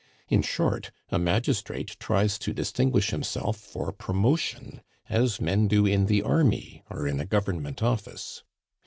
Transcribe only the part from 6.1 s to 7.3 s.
army, or in a